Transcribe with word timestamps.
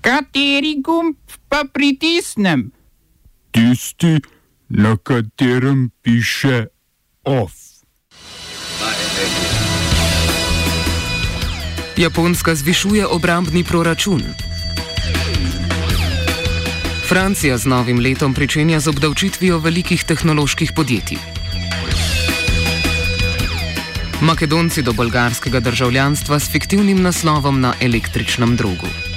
Kateri 0.00 0.80
gumb 0.80 1.16
pa 1.48 1.64
pritisnem? 1.72 2.70
Tisti, 3.50 4.20
na 4.68 4.96
katerem 4.96 5.90
piše 6.02 6.66
OF. 7.24 7.52
Japonska 11.96 12.54
zvišuje 12.54 13.06
obrambni 13.06 13.64
proračun. 13.64 14.22
Francija 17.08 17.58
z 17.58 17.66
novim 17.66 18.00
letom 18.00 18.34
pričenja 18.34 18.80
z 18.80 18.88
obdavčitvijo 18.88 19.58
velikih 19.58 20.04
tehnoloških 20.04 20.72
podjetij. 20.76 21.18
Makedonci 24.22 24.82
do 24.82 24.92
bolgarskega 24.92 25.60
državljanstva 25.60 26.40
s 26.40 26.52
fiktivnim 26.52 27.02
naslovom 27.02 27.60
na 27.60 27.74
električnem 27.80 28.56
drogu. 28.56 29.09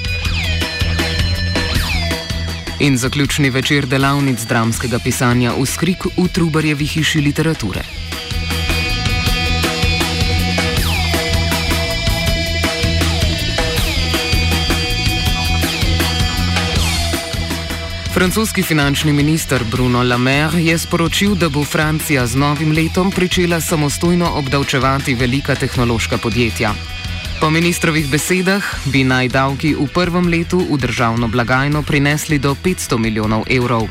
In 2.83 2.97
zaključni 2.97 3.49
večer 3.49 3.85
delavnic 3.87 4.41
dramskega 4.43 4.99
pisanja 4.99 5.53
v 5.55 5.65
skrik 5.65 6.03
v 6.17 6.27
Trubarjevi 6.27 6.85
hiši 6.85 7.21
literature. 7.21 7.83
Francoski 18.13 18.63
finančni 18.63 19.13
minister 19.13 19.63
Bruno 19.71 20.03
Le 20.03 20.17
Maire 20.17 20.59
je 20.63 20.77
sporočil, 20.77 21.35
da 21.35 21.49
bo 21.49 21.63
Francija 21.63 22.27
z 22.27 22.35
novim 22.35 22.71
letom 22.71 23.11
pričela 23.11 23.61
samostojno 23.61 24.31
obdavčevati 24.35 25.15
velika 25.15 25.55
tehnološka 25.55 26.17
podjetja. 26.17 26.73
Po 27.43 27.51
ministrovih 27.51 28.07
besedah 28.07 28.63
bi 28.87 29.03
naj 29.03 29.27
davki 29.27 29.75
v 29.75 29.83
prvem 29.91 30.31
letu 30.31 30.63
v 30.63 30.79
državno 30.79 31.27
blagajno 31.27 31.83
prinesli 31.83 32.39
do 32.39 32.55
500 32.55 32.95
milijonov 32.95 33.43
evrov. 33.51 33.83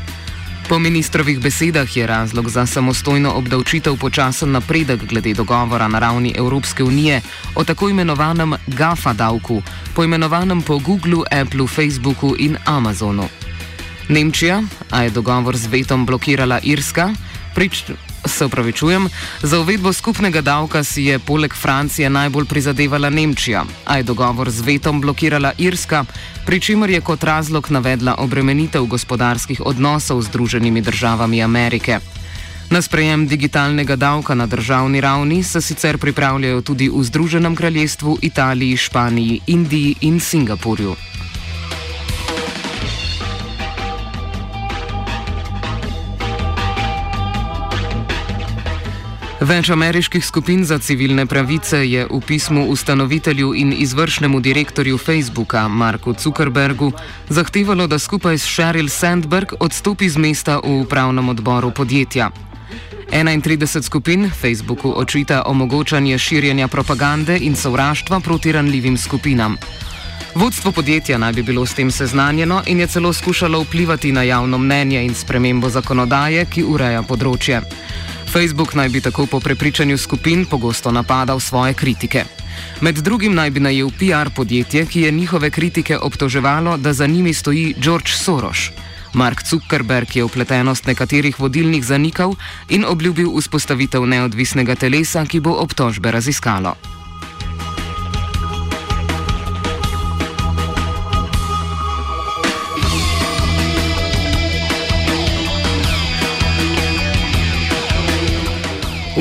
Po 0.65 0.81
ministrovih 0.81 1.37
besedah 1.37 1.85
je 1.85 2.01
razlog 2.01 2.49
za 2.49 2.65
samostojno 2.65 3.29
obdavčitev 3.37 3.93
počasen 4.01 4.57
napredek 4.57 5.05
glede 5.05 5.37
dogovora 5.37 5.85
na 5.85 6.01
ravni 6.01 6.33
Evropske 6.33 6.81
unije 6.83 7.21
o 7.53 7.61
tako 7.63 7.93
imenovanem 7.93 8.57
GAFA 8.73 9.13
davku, 9.13 9.61
poimenovanem 9.93 10.61
po 10.65 10.81
Googlu, 10.81 11.21
Appleu, 11.29 11.67
Facebooku 11.67 12.33
in 12.39 12.57
Amazonu. 12.65 13.29
Nemčija, 14.09 14.63
a 14.89 15.03
je 15.03 15.13
dogovor 15.13 15.53
z 15.57 15.69
vetom 15.69 16.09
blokirala 16.09 16.57
Irska, 16.63 17.13
prič, 17.53 17.85
se 18.25 18.45
upravičujem, 18.45 19.09
za 19.41 19.59
uvedbo 19.59 19.93
skupnega 19.93 20.41
davka 20.41 20.83
si 20.83 21.03
je 21.03 21.19
poleg 21.19 21.53
Francije 21.53 22.09
najbolj 22.09 22.45
prizadevala 22.45 23.09
Nemčija, 23.09 23.65
a 23.85 23.97
je 23.97 24.03
dogovor 24.03 24.49
z 24.49 24.61
vetom 24.61 25.01
blokirala 25.01 25.51
Irska, 25.57 26.05
pri 26.45 26.59
čemer 26.59 26.89
je 26.89 27.01
kot 27.01 27.23
razlog 27.23 27.71
navedla 27.71 28.15
obremenitev 28.17 28.85
gospodarskih 28.85 29.61
odnosov 29.65 30.21
z 30.21 30.25
Združenimi 30.25 30.81
državami 30.81 31.43
Amerike. 31.43 31.99
Na 32.69 32.81
sprejem 32.81 33.27
digitalnega 33.27 33.95
davka 33.95 34.35
na 34.35 34.47
državni 34.47 35.01
ravni 35.01 35.43
se 35.43 35.61
sicer 35.61 35.97
pripravljajo 35.97 36.61
tudi 36.61 36.89
v 36.89 37.03
Združenem 37.03 37.55
kraljestvu, 37.55 38.17
Italiji, 38.21 38.77
Španiji, 38.77 39.41
Indiji 39.47 39.95
in 40.01 40.19
Singapurju. 40.19 40.95
Več 49.43 49.67
ameriških 49.73 50.23
skupin 50.23 50.61
za 50.63 50.77
civilne 50.79 51.25
pravice 51.27 51.81
je 51.83 52.05
v 52.07 52.19
pismu 52.23 52.61
ustanovitelju 52.71 53.49
in 53.59 53.73
izvršnemu 53.75 54.39
direktorju 54.39 54.97
Facebooka 54.97 55.67
Marku 55.67 56.13
Zuckerbergu 56.15 56.91
zahtevalo, 57.29 57.87
da 57.87 57.99
skupaj 57.99 58.37
s 58.37 58.47
Sheryl 58.47 58.87
Sandberg 58.87 59.51
odstopi 59.59 60.07
z 60.09 60.17
mesta 60.17 60.61
v 60.63 60.79
upravnem 60.85 61.29
odboru 61.29 61.73
podjetja. 61.75 62.29
31 63.11 63.83
skupin 63.83 64.29
Facebooku 64.31 64.93
očita 64.95 65.43
omogočanje 65.45 66.17
širjenja 66.17 66.67
propagande 66.67 67.37
in 67.37 67.55
sovraštva 67.55 68.19
proti 68.19 68.51
ranljivim 68.51 68.97
skupinam. 68.97 69.57
Vodstvo 70.35 70.71
podjetja 70.71 71.17
naj 71.17 71.33
bi 71.33 71.43
bilo 71.43 71.65
s 71.65 71.73
tem 71.73 71.91
seznanjeno 71.91 72.61
in 72.65 72.79
je 72.79 72.87
celo 72.87 73.13
skušalo 73.13 73.59
vplivati 73.61 74.11
na 74.11 74.23
javno 74.23 74.57
mnenje 74.57 75.03
in 75.03 75.13
spremembo 75.13 75.69
zakonodaje, 75.69 76.45
ki 76.45 76.63
ureja 76.63 77.03
področje. 77.03 77.61
Facebook 78.33 78.73
naj 78.73 78.89
bi 78.89 79.01
tako 79.01 79.25
po 79.25 79.39
prepričanju 79.39 79.97
skupin 79.97 80.45
pogosto 80.45 80.91
napadal 80.91 81.39
svoje 81.39 81.73
kritike. 81.73 82.23
Med 82.81 82.95
drugim 82.95 83.35
naj 83.35 83.49
bi 83.49 83.59
najel 83.59 83.89
PR 83.89 84.29
podjetje, 84.35 84.85
ki 84.85 85.01
je 85.01 85.11
njihove 85.11 85.49
kritike 85.49 85.97
obtoževalo, 85.97 86.77
da 86.77 86.93
za 86.93 87.07
njimi 87.07 87.33
stoji 87.33 87.75
George 87.77 88.11
Soros. 88.11 88.57
Mark 89.13 89.41
Zuckerberg 89.49 90.15
je 90.15 90.23
upletenost 90.23 90.85
nekaterih 90.85 91.39
vodilnih 91.39 91.85
zanikal 91.85 92.33
in 92.69 92.85
obljubil 92.85 93.29
vzpostavitev 93.37 94.05
neodvisnega 94.05 94.75
telesa, 94.75 95.25
ki 95.25 95.39
bo 95.39 95.51
obtožbe 95.51 96.11
raziskalo. 96.11 96.75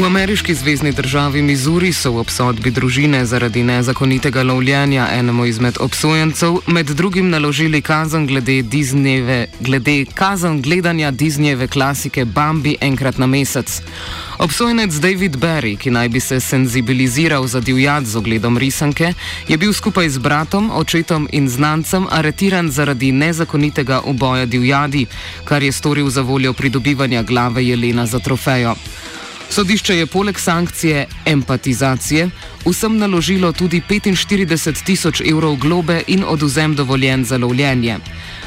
V 0.03 0.07
ameriški 0.07 0.55
zvezdni 0.55 0.93
državi 0.93 1.43
Missouri 1.43 1.93
so 1.95 2.11
v 2.11 2.19
obsodbi 2.25 2.71
družine 2.75 3.21
zaradi 3.25 3.63
nezakonitega 3.63 4.43
lovljenja 4.43 5.05
enemu 5.15 5.45
izmed 5.47 5.77
obsojencev 5.81 6.57
med 6.67 6.87
drugim 6.87 7.29
naložili 7.31 7.81
kazen 7.83 8.27
glede, 8.27 8.63
Disneyve, 8.63 9.47
glede 9.61 10.05
kazen 10.15 10.63
gledanja 10.63 11.13
Disneyjeve 11.13 11.69
klasike 11.69 12.25
Bambi 12.25 12.75
enkrat 12.81 13.19
na 13.19 13.27
mesec. 13.27 13.79
Obsojenec 14.39 14.95
David 14.95 15.37
Barry, 15.37 15.77
ki 15.79 15.91
naj 15.91 16.09
bi 16.09 16.21
se 16.21 16.41
senzibiliziral 16.41 17.47
za 17.47 17.61
divjad 17.61 18.07
z 18.07 18.17
ogledom 18.17 18.59
risanke, 18.59 19.15
je 19.49 19.57
bil 19.57 19.73
skupaj 19.73 20.09
z 20.09 20.19
bratom, 20.19 20.71
očetom 20.75 21.29
in 21.33 21.49
znancem 21.49 22.07
aretiran 22.11 22.71
zaradi 22.71 23.13
nezakonitega 23.13 24.01
uboja 24.01 24.47
divjadi, 24.47 25.07
kar 25.45 25.63
je 25.63 25.73
storil 25.73 26.11
za 26.11 26.21
voljo 26.21 26.53
pridobivanja 26.53 27.23
glave 27.23 27.69
jelena 27.69 28.07
za 28.07 28.19
trofejo. 28.19 28.75
Sodišče 29.53 29.97
je 29.97 30.07
poleg 30.07 30.39
sankcije 30.39 31.07
empatizacije 31.27 32.29
vsem 32.65 32.97
naložilo 32.99 33.53
tudi 33.53 33.83
45 33.89 34.85
tisoč 34.85 35.21
evrov 35.21 35.57
globe 35.57 36.03
in 36.07 36.25
oduzem 36.29 36.75
dovoljen 36.75 37.25
za 37.25 37.39
lovljenje. 37.39 37.99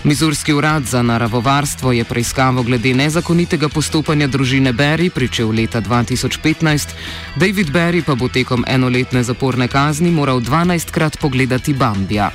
Mizurski 0.03 0.53
urad 0.53 0.83
za 0.83 1.01
naravovarstvo 1.01 1.91
je 1.91 2.03
preiskavo 2.03 2.63
glede 2.63 2.93
nezakonitega 2.93 3.69
postopanja 3.69 4.27
družine 4.27 4.73
Berry 4.73 5.09
pričel 5.09 5.49
leta 5.49 5.81
2015, 5.81 6.88
David 7.35 7.69
Berry 7.69 8.01
pa 8.05 8.16
bo 8.16 8.27
tekom 8.27 8.66
enoletne 8.67 9.23
zaporne 9.23 9.67
kazni 9.67 10.11
moral 10.11 10.39
12krat 10.39 11.17
pogledati 11.17 11.73
Bambija. 11.73 12.31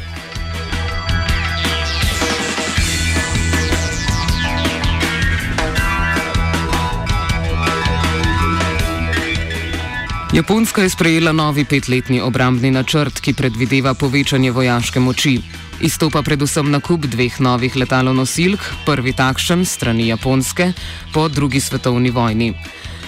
Japonska 10.32 10.82
je 10.82 10.88
sprejela 10.90 11.32
novi 11.32 11.64
petletni 11.64 12.20
obrambni 12.22 12.70
načrt, 12.70 13.18
ki 13.20 13.32
predvideva 13.34 13.94
povečanje 13.98 14.52
vojaške 14.54 15.00
moči. 15.00 15.40
Izstopa 15.82 16.22
predvsem 16.22 16.70
nakup 16.70 17.06
dveh 17.10 17.40
novih 17.40 17.74
letalonosilk, 17.76 18.60
prvi 18.86 19.10
takšen 19.12 19.64
strani 19.66 20.06
Japonske 20.06 20.72
po 21.14 21.26
drugi 21.28 21.60
svetovni 21.60 22.10
vojni. 22.14 22.54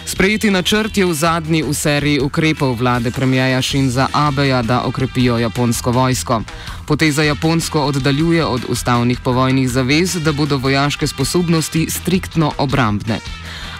Sprejeti 0.06 0.50
načrt 0.50 0.98
je 0.98 1.06
v 1.06 1.14
zadnji 1.14 1.62
v 1.62 1.74
seriji 1.74 2.20
ukrepov 2.20 2.74
vlade 2.74 3.10
premijaja 3.14 3.62
Shinza 3.62 4.08
Abeja, 4.12 4.62
da 4.62 4.82
okrepijo 4.82 5.38
japonsko 5.38 5.92
vojsko. 5.92 6.42
Poteza 6.86 7.22
Japonsko 7.22 7.84
oddaljuje 7.86 8.44
od 8.44 8.66
ustavnih 8.68 9.20
povojnih 9.20 9.70
zavez, 9.70 10.18
da 10.24 10.32
bodo 10.32 10.56
vojaške 10.56 11.06
sposobnosti 11.06 11.86
striktno 11.90 12.52
obrambne. 12.58 13.20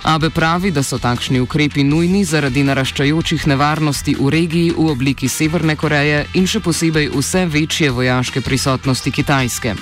Abe 0.03 0.31
pravi, 0.31 0.71
da 0.71 0.83
so 0.83 0.99
takšni 0.99 1.41
ukrepi 1.41 1.85
nujni 1.87 2.25
zaradi 2.27 2.65
naraščajočih 2.67 3.47
nevarnosti 3.47 4.17
v 4.19 4.31
regiji 4.35 4.73
v 4.75 4.87
obliki 4.91 5.29
Severne 5.31 5.77
Koreje 5.79 6.25
in 6.35 6.47
še 6.51 6.59
posebej 6.61 7.13
vse 7.15 7.45
večje 7.47 7.91
vojaške 7.95 8.43
prisotnosti 8.43 9.11
Kitajske. 9.15 9.77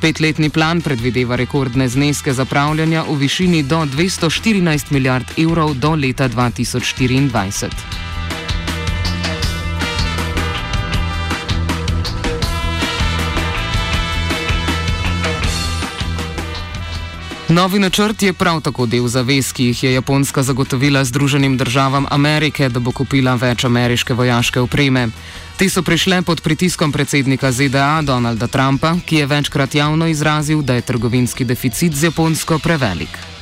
Petletni 0.00 0.50
plan 0.52 0.82
predvideva 0.84 1.40
rekordne 1.40 1.88
zneske 1.88 2.36
zapravljanja 2.36 3.06
v 3.08 3.16
višini 3.24 3.62
do 3.62 3.80
214 3.96 4.92
milijard 4.92 5.32
evrov 5.40 5.72
do 5.80 5.94
leta 5.96 6.28
2024. 6.28 8.15
Novi 17.48 17.78
načrt 17.78 18.22
je 18.22 18.32
prav 18.32 18.60
tako 18.60 18.86
del 18.86 19.06
zavez, 19.06 19.52
ki 19.52 19.64
jih 19.64 19.82
je 19.84 19.92
Japonska 19.92 20.42
zagotovila 20.42 21.04
Združenim 21.04 21.56
državam 21.56 22.06
Amerike, 22.10 22.68
da 22.68 22.80
bo 22.80 22.90
kupila 22.90 23.34
več 23.34 23.64
ameriške 23.64 24.14
vojaške 24.14 24.60
opreme. 24.60 25.06
Te 25.56 25.68
so 25.70 25.82
prišle 25.82 26.22
pod 26.22 26.42
pritiskom 26.42 26.92
predsednika 26.92 27.52
ZDA 27.52 28.02
Donalda 28.02 28.46
Trumpa, 28.46 28.96
ki 29.06 29.22
je 29.22 29.26
večkrat 29.26 29.74
javno 29.74 30.10
izrazil, 30.10 30.62
da 30.62 30.74
je 30.74 30.88
trgovinski 30.90 31.44
deficit 31.44 31.94
z 31.94 32.10
Japonsko 32.10 32.58
prevelik. 32.58 33.35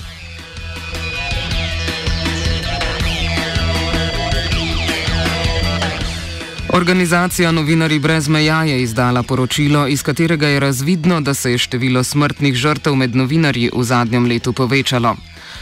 Organizacija 6.74 7.52
Novinari 7.52 7.98
brez 7.98 8.28
meja 8.28 8.64
je 8.64 8.82
izdala 8.82 9.22
poročilo, 9.22 9.86
iz 9.88 10.02
katerega 10.02 10.48
je 10.48 10.60
razvidno, 10.60 11.20
da 11.20 11.34
se 11.34 11.52
je 11.52 11.58
število 11.58 12.02
smrtnih 12.04 12.54
žrtev 12.54 12.94
med 12.94 13.14
novinarji 13.16 13.70
v 13.76 13.84
zadnjem 13.84 14.26
letu 14.26 14.52
povečalo. 14.52 15.14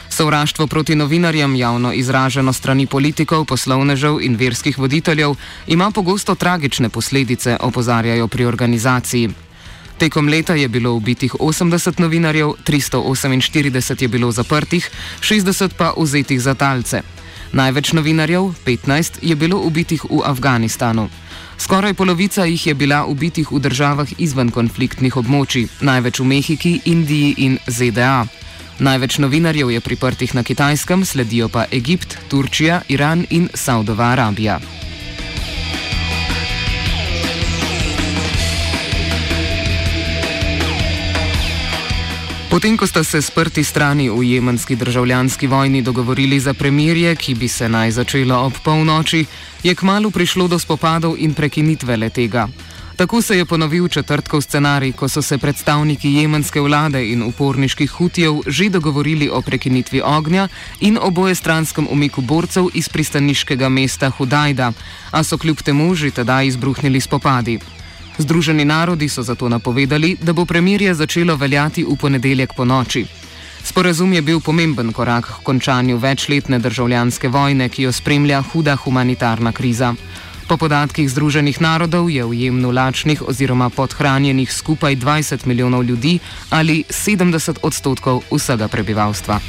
Sovraštvo 0.09 0.67
proti 0.67 0.95
novinarjem, 0.95 1.57
javno 1.57 1.93
izraženo 1.93 2.53
strani 2.53 2.87
politikov, 2.87 3.45
poslovnežev 3.45 4.23
in 4.23 4.37
verskih 4.37 4.79
voditeljev, 4.79 5.35
ima 5.67 5.91
pogosto 5.91 6.35
tragične 6.35 6.89
posledice, 6.89 7.57
opozarjajo 7.61 8.29
pri 8.29 8.45
organizaciji. 8.45 9.31
Tekom 9.99 10.29
leta 10.29 10.55
je 10.55 10.69
bilo 10.69 10.93
ubitih 10.93 11.35
80 11.35 12.01
novinarjev, 12.01 12.55
348 12.67 14.03
je 14.03 14.09
bilo 14.09 14.33
zaprtih, 14.33 14.91
60 15.21 15.69
pa 15.77 15.93
vzetih 15.97 16.41
za 16.41 16.55
talce. 16.55 17.03
Največ 17.53 17.93
novinarjev, 17.93 18.55
15, 18.65 19.19
je 19.23 19.37
bilo 19.37 19.61
ubitih 19.61 20.05
v 20.05 20.23
Afganistanu. 20.25 21.09
Skoraj 21.59 21.95
polovica 21.95 22.45
jih 22.45 22.67
je 22.67 22.75
bila 22.75 23.05
ubitih 23.07 23.53
v 23.53 23.61
državah 23.61 24.09
izven 24.19 24.51
konfliktnih 24.51 25.17
območij, 25.17 25.69
največ 25.81 26.21
v 26.21 26.25
Mehiki, 26.25 26.73
Indiji 26.85 27.35
in 27.45 27.59
ZDA. 27.69 28.25
Največ 28.81 29.19
novinarjev 29.21 29.71
je 29.71 29.81
priprtih 29.81 30.35
na 30.35 30.43
Kitajskem, 30.43 31.05
sledijo 31.05 31.49
pa 31.53 31.69
Egipt, 31.71 32.17
Turčija, 32.29 32.83
Iran 32.89 33.27
in 33.31 33.51
Saudova 33.55 34.11
Arabija. 34.17 34.82
Potem, 42.53 42.77
ko 42.77 42.85
sta 42.85 43.01
se 43.01 43.17
sprti 43.25 43.65
strani 43.65 44.11
v 44.13 44.27
jemenski 44.29 44.77
državljanski 44.77 45.47
vojni 45.47 45.81
dogovorili 45.83 46.41
za 46.41 46.53
premirje, 46.55 47.17
ki 47.17 47.35
bi 47.35 47.49
se 47.49 47.69
naj 47.69 47.91
začelo 47.91 48.37
ob 48.45 48.53
polnoči, 48.65 49.25
je 49.63 49.75
kmalo 49.75 50.11
prišlo 50.11 50.49
do 50.49 50.59
spopadov 50.59 51.17
in 51.19 51.33
prekinitve 51.35 51.97
letega. 51.97 52.49
Tako 52.97 53.23
se 53.23 53.39
je 53.39 53.49
ponovil 53.49 53.89
četrtkov 53.89 54.43
scenarij, 54.43 54.93
ko 54.93 55.09
so 55.09 55.23
se 55.23 55.39
predstavniki 55.39 56.13
jemenske 56.13 56.61
vlade 56.61 57.01
in 57.09 57.23
uporniških 57.23 57.91
hutijev 57.91 58.45
že 58.47 58.69
dogovorili 58.69 59.31
o 59.33 59.41
prekinitvi 59.41 60.03
ognja 60.05 60.49
in 60.81 60.99
oboje 61.01 61.35
stranskem 61.35 61.89
umiku 61.91 62.21
borcev 62.21 62.69
iz 62.75 62.89
pristaniškega 62.89 63.69
mesta 63.69 64.11
Hudajda, 64.11 64.73
a 65.11 65.23
so 65.23 65.39
kljub 65.39 65.63
temu 65.63 65.95
že 65.95 66.11
tedaj 66.11 66.47
izbruhnili 66.47 67.01
spopadi. 67.01 67.59
Združeni 68.19 68.65
narodi 68.65 69.09
so 69.09 69.23
zato 69.23 69.49
napovedali, 69.49 70.17
da 70.21 70.33
bo 70.33 70.45
premirje 70.45 70.95
začelo 70.95 71.37
veljati 71.37 71.85
v 71.85 71.97
ponedeljek 71.97 72.53
po 72.57 72.65
noči. 72.65 73.07
Sporazum 73.65 74.13
je 74.13 74.23
bil 74.23 74.41
pomemben 74.41 74.93
korak 74.93 75.27
k 75.27 75.43
končanju 75.43 75.97
večletne 75.97 76.59
državljanske 76.59 77.29
vojne, 77.29 77.69
ki 77.69 77.83
jo 77.83 77.93
spremlja 77.93 78.43
huda 78.43 78.77
humanitarna 78.77 79.53
kriza. 79.53 79.95
Po 80.49 80.57
podatkih 80.57 81.11
Združenih 81.11 81.61
narodov 81.61 82.11
je 82.11 82.25
v 82.25 82.35
jemnu 82.35 82.71
lačnih 82.71 83.23
oziroma 83.23 83.71
podhranjenih 83.71 84.53
skupaj 84.53 84.97
20 84.97 85.47
milijonov 85.47 85.85
ljudi 85.85 86.19
ali 86.51 86.85
70 86.91 87.63
odstotkov 87.63 88.23
vsega 88.31 88.69
prebivalstva. 88.69 89.41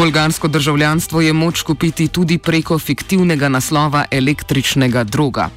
Bolgarsko 0.00 0.48
državljanstvo 0.48 1.20
je 1.20 1.32
moč 1.32 1.62
kupiti 1.62 2.08
tudi 2.08 2.38
preko 2.38 2.78
fiktivnega 2.78 3.48
naslova 3.48 4.04
električnega 4.10 5.04
droga. 5.04 5.50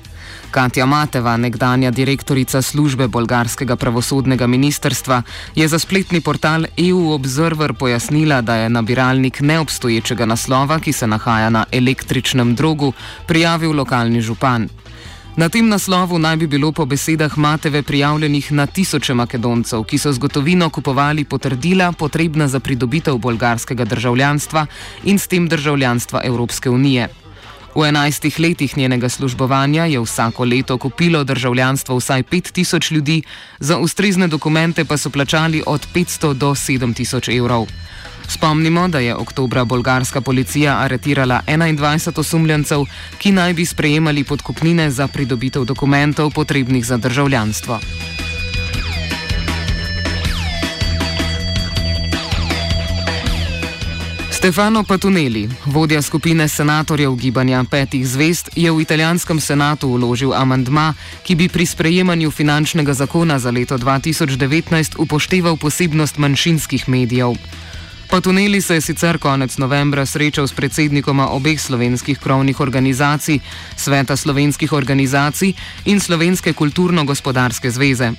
Katja 0.52 0.86
Mateva, 0.86 1.38
nekdanja 1.38 1.92
direktorica 1.92 2.62
službe 2.62 3.08
bolgarskega 3.08 3.76
pravosodnega 3.76 4.48
ministrstva, 4.48 5.22
je 5.56 5.68
za 5.68 5.80
spletni 5.80 6.22
portal 6.22 6.66
EU 6.78 7.12
Observer 7.12 7.74
pojasnila, 7.74 8.42
da 8.42 8.56
je 8.56 8.70
nabiralnik 8.70 9.40
neobstoječega 9.40 10.26
naslova, 10.26 10.80
ki 10.80 10.92
se 10.94 11.08
nahaja 11.08 11.50
na 11.50 11.66
električnem 11.72 12.56
drogu, 12.56 12.94
prijavil 13.28 13.72
lokalni 13.72 14.22
župan. 14.22 14.70
Na 15.34 15.50
tem 15.50 15.66
naslovu 15.66 16.20
naj 16.22 16.36
bi 16.36 16.48
bilo 16.48 16.72
po 16.72 16.86
besedah 16.86 17.38
Mateve 17.38 17.82
prijavljenih 17.84 18.52
na 18.52 18.66
tisoče 18.66 19.14
Makedoncev, 19.14 19.82
ki 19.84 19.98
so 19.98 20.12
z 20.14 20.22
gotovino 20.22 20.70
kupovali 20.70 21.24
potrdila 21.26 21.92
potrebna 21.92 22.48
za 22.48 22.60
pridobitev 22.60 23.18
bolgarskega 23.18 23.86
državljanstva 23.86 24.66
in 25.04 25.20
s 25.20 25.28
tem 25.28 25.48
državljanstva 25.50 26.22
Evropske 26.24 26.70
unije. 26.70 27.08
V 27.76 27.88
enajstih 27.88 28.40
letih 28.40 28.78
njenega 28.78 29.10
službovanja 29.10 29.86
je 29.86 30.00
vsako 30.00 30.46
leto 30.46 30.78
kupilo 30.78 31.24
državljanstvo 31.24 31.98
vsaj 31.98 32.24
5000 32.24 32.92
ljudi, 32.92 33.24
za 33.60 33.78
ustrezne 33.78 34.28
dokumente 34.28 34.86
pa 34.86 34.98
so 34.98 35.10
plačali 35.10 35.64
od 35.66 35.88
500 35.94 36.34
do 36.34 36.50
7000 36.50 37.38
evrov. 37.38 37.68
Spomnimo, 38.28 38.88
da 38.88 39.00
je 39.00 39.16
oktobra 39.16 39.66
bolgarska 39.66 40.22
policija 40.22 40.78
aretirala 40.80 41.42
21 41.48 42.20
osumljencev, 42.20 42.86
ki 43.18 43.32
naj 43.32 43.54
bi 43.54 43.66
sprejemali 43.66 44.24
podkupnine 44.24 44.92
za 44.92 45.08
pridobitev 45.08 45.66
dokumentov 45.66 46.32
potrebnih 46.32 46.86
za 46.86 46.98
državljanstvo. 46.98 47.80
Stefano 54.44 54.84
Patuneli, 54.84 55.50
vodja 55.66 56.02
skupine 56.02 56.48
senatorjev 56.48 57.16
gibanja 57.16 57.64
petih 57.72 58.08
zvest, 58.08 58.50
je 58.56 58.72
v 58.72 58.82
italijanskem 58.82 59.40
senatu 59.40 59.88
uložil 59.88 60.34
amandma, 60.34 60.94
ki 61.24 61.36
bi 61.36 61.48
pri 61.48 61.66
sprejemanju 61.66 62.32
finančnega 62.32 62.94
zakona 62.94 63.40
za 63.40 63.52
leto 63.52 63.78
2019 63.78 65.00
upošteval 65.00 65.58
posebnost 65.58 66.18
manjšinskih 66.18 66.90
medijev. 66.90 67.40
Pa 68.14 68.22
tuneli 68.22 68.62
se 68.62 68.74
je 68.74 68.82
sicer 68.82 69.18
konec 69.18 69.58
novembra 69.58 70.06
srečal 70.06 70.48
s 70.48 70.54
predsednikoma 70.54 71.32
obeh 71.34 71.62
slovenskih 71.62 72.20
krovnih 72.20 72.60
organizacij, 72.60 73.40
Sveta 73.76 74.16
slovenskih 74.16 74.74
organizacij 74.74 75.54
in 75.86 76.00
Slovenske 76.00 76.54
kulturno-gospodarske 76.54 77.72
zveze. 77.72 78.12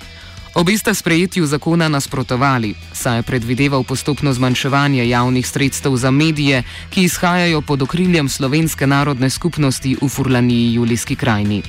Obi 0.55 0.79
sta 0.79 0.95
sprejetju 0.95 1.47
zakona 1.47 1.89
nasprotovali, 1.89 2.75
saj 2.93 3.19
je 3.19 3.23
predvideval 3.23 3.85
postopno 3.85 4.33
zmanjševanje 4.33 5.09
javnih 5.09 5.47
sredstev 5.47 5.97
za 5.97 6.11
medije, 6.11 6.63
ki 6.91 7.03
izhajajo 7.05 7.61
pod 7.61 7.83
okriljem 7.83 8.29
slovenske 8.29 8.87
narodne 8.87 9.31
skupnosti 9.31 9.97
v 10.03 10.09
Furlaniji 10.09 10.75
Julijski 10.75 11.17
krajini. 11.17 11.63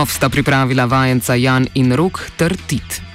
Ov 0.00 0.08
sta 0.08 0.30
pripravila 0.32 0.88
vajenca 0.88 1.36
Jan 1.36 1.68
in 1.76 1.92
Rok 1.92 2.32
ter 2.36 2.56
Tit. 2.56 3.09